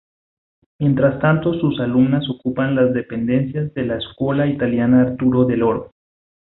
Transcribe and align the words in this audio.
Mientras 0.79 1.19
tanto 1.19 1.53
sus 1.59 1.79
alumnas 1.79 2.27
ocupan 2.27 2.73
las 2.73 2.91
dependencias 2.91 3.71
de 3.75 3.85
la 3.85 3.99
Scuola 4.01 4.47
Italiana 4.47 5.01
Arturo 5.03 5.45
Dell' 5.45 5.61
Oro. 5.61 5.91